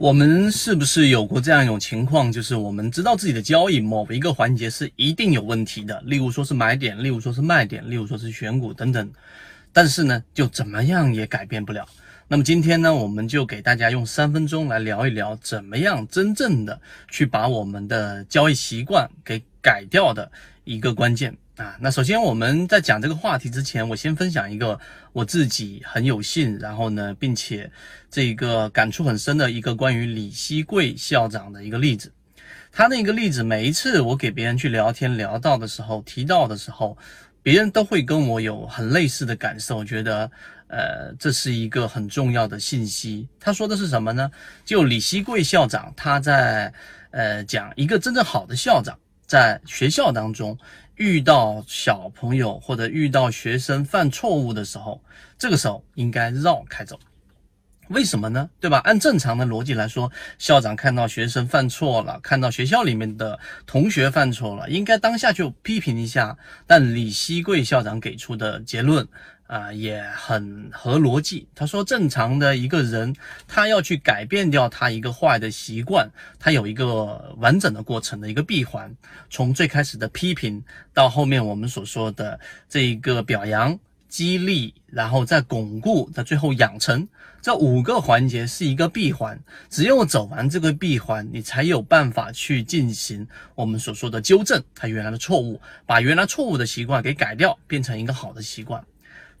[0.00, 9.10] 我们是不是有过这样一种情况，就是我们知道自己的交易某一个环节是一定有问题的，例如说是买点，例如说是卖点，例如说是选股等等，
[9.74, 11.86] 但是呢，就怎么样也改变不了。
[12.28, 16.80] 那么今天呢，我们就给大家用三分钟来聊一聊，怎么样真正的
[17.10, 20.30] 去把我们的交易习惯给改掉的
[20.64, 21.36] 一个关键。
[21.56, 24.80] 啊，那首先我们在讲这个话题之前，我先分享一个
[25.12, 27.70] 我自己很有幸，然后呢，并且
[28.10, 32.10] 这个感触很深的一个关于李希贵校长的一个例子。
[32.72, 36.96] 他那个例子，每一次我给别人去聊天聊到的时候，提到的时候，
[37.42, 40.30] 别人都会跟我有很类似的感受，觉得
[40.68, 43.28] 呃，这是一个很重要的信息。
[43.38, 44.30] 他说的是什么呢？
[44.64, 46.72] 就李希贵校长他在
[47.10, 48.96] 呃讲一个真正好的校长
[49.30, 50.58] 在学校当中。
[50.96, 55.02] 遇到小朋友或者遇到学生犯错误的时候，
[55.38, 57.00] 这个时候应该绕开走，
[57.88, 58.50] 为什么呢？
[58.60, 58.80] 对吧？
[58.84, 66.36] 按正常的逻辑来说，校长看到学生犯错了，看到学校里面的同学犯错了，应该当下就批评一下。
[66.66, 69.08] 但李希贵校长给出的结论。
[69.50, 71.48] 啊，也很合逻辑。
[71.56, 73.12] 他说，正常的一个人，
[73.48, 78.94] 他要去改变掉他一个坏的习惯，他有一个完整的过程的一个闭环。
[79.28, 80.62] 从最开始的批评，
[80.94, 83.76] 到后面我们所说的这一个表扬、
[84.08, 87.08] 激励，然后再巩固，在最后养成，
[87.42, 89.36] 这五个环节是一个闭环。
[89.68, 98.80] 只有走完这个闭环，你才有办法去进行我们所说的纠正他原来的错误，把原来错误的习惯给改掉，变成一个好的习惯。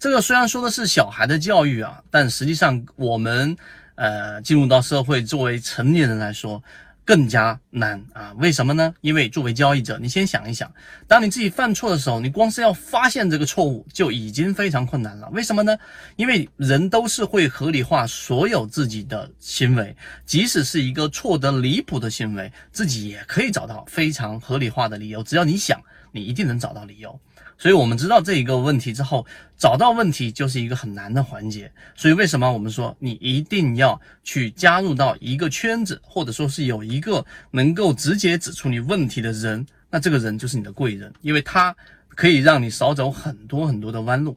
[0.00, 3.54] 这个虽然说的是小孩的教育啊，但实际上我们
[3.96, 6.62] 呃进入到社会，作为成年人来说
[7.04, 8.32] 更加难啊。
[8.38, 8.94] 为什么呢？
[9.00, 10.72] 因为作为交易者，你先想一想，
[11.06, 15.28] 当你自己犯错的时候，你光是要发现这个错误就已经非常困难了。
[15.30, 15.76] 为什么呢？
[16.16, 25.22] 因为人都是会合理化所有自己的行为，即使是一个错得离谱的行为，自己也可以找到非常合理化的理由。
[25.22, 25.80] 只要你想，
[26.12, 27.18] 你一定能找到理由。
[27.58, 29.26] 所以，我们知道这一个问题之后，
[29.58, 31.70] 找到问题就是一个很难的环节。
[31.94, 39.64] 所以，为什么我们说你一定要去加入到一个圈子，或者说是有一个能够直接指出你问题的人？
[39.90, 41.74] 那这个人就是你的贵人，因为他
[42.08, 44.36] 可以让你少走很多很多的弯路。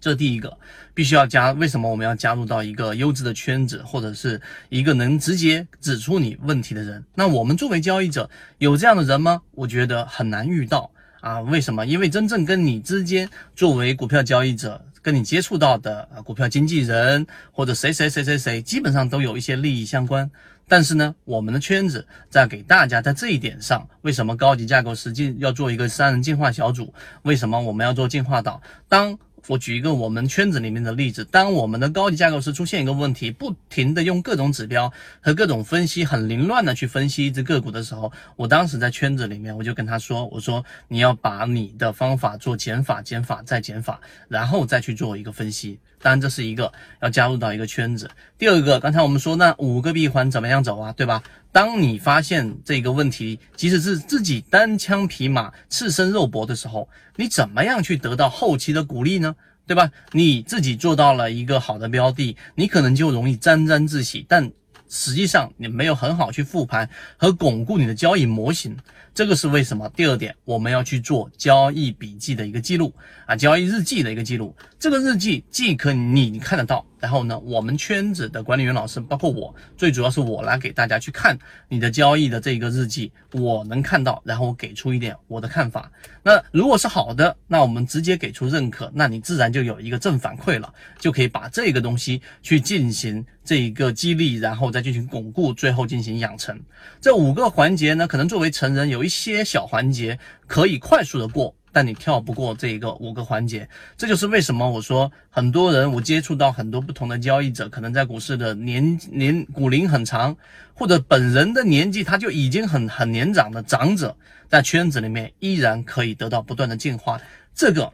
[0.00, 0.56] 这第一个，
[0.94, 1.52] 必须要加。
[1.52, 4.40] 为什么我们要加入到一个优质的圈子，或者是
[4.70, 7.04] 一个能直接指出你问题的人？
[7.14, 9.42] 那我们作为交易者，有这样的人吗？
[9.50, 10.90] 我觉得很难遇到。
[11.20, 11.84] 啊，为什么？
[11.84, 20.30] 因为真正跟你之间作为股票交易者跟你接触到的啊，股票经纪人或者谁谁谁谁谁，基本上都有一些利益相关。
[20.68, 26.94] 但是呢，我们的圈子在给大家在这一点上，为什么高级架构实际要做一个三人进化小组？
[27.22, 28.62] 为什么我们要做进化岛？
[28.88, 45.78] 当我举一个我们圈子里面的例子，当我们的高级架构师出现一个问题，不停的用各种指标和各种分析，很凌乱的去分析一只个股的时候，我当时在圈子里面，我就跟他说，我说你要把你的方法做减法、减法再减法，然后再去做一个分析。
[46.02, 46.72] 当然这是一个
[47.02, 48.10] 要加入到一个圈子。
[48.38, 51.22] 第二个，刚才我们说那五个闭环怎么样走啊，对吧？
[51.52, 59.34] 当你发现这个问题，即使是自己单枪匹马、赤身肉搏的时候，你怎么样去得到后期的鼓励呢？
[59.66, 59.90] 对吧？
[60.12, 64.50] 你自己做到了一个好的标的，你可能就容易沾沾自喜，但
[64.88, 68.76] 实际上你没有很好去复盘和巩固你的交易模型。
[69.14, 69.88] 这个是为什么？
[69.90, 72.92] 第二点，我们要去做交易笔记的一个记录
[73.26, 74.56] 啊，交易日记的一个记录。
[74.78, 81.36] 这个日记既可你看得到，然后呢，我们圈子的管理员老师，包括我，最主要是我来给大家去看
[81.68, 85.90] 你的交易的这个日记，我能看到，然后我给出一点我的看法。
[86.22, 96.56] 那如果是好的，那我们直接给出认可，那你自然就有一个正反馈了，就可以把这个东西去进行这一个激励，然后再进行巩固，最后进行养成。
[97.00, 99.00] 这五个环节呢，可能作为成人有。
[99.00, 110.36] 一些小环节可以快速的过，但你跳不过这一个五个环节，这就是为什么我说很多人，我接触到很多不同的交易者，可能在股市的年年股龄很长，
[110.74, 114.16] 或者本人的年纪他就已经很很年长的长者，
[114.48, 117.20] 在圈子里面依然可以得到不断的进化，
[117.54, 117.92] 这个。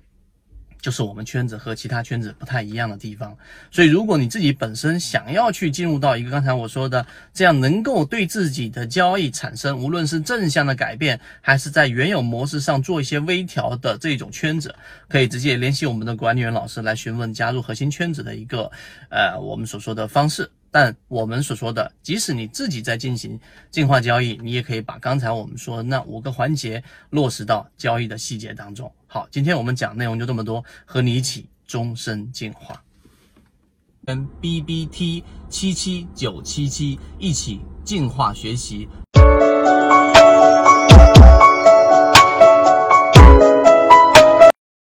[0.81, 3.37] 就是我们圈子和其他圈子不太一样的地方，
[3.71, 14.75] 所以如果你自己本身想要去进入到一个刚才我说的这样能够对自己的交易产生无论是正向的改变，还是在原有模式上做一些微调的这种圈子，
[15.09, 18.71] 可以直接联系我们的管理员老师来询问加入核心圈子的一个
[19.11, 20.51] 呃我们所说的方式。
[20.71, 23.39] 但我们所说的，即使你自己在进行
[23.71, 28.93] 进化交易，你也可以把刚才我们说那五个环节落实到交易的细节当中。
[29.07, 32.83] 好，今天我们讲内容就这么多，和你一起终身进化。
[34.05, 38.87] 跟 B B T 七七九七七一起进化学习，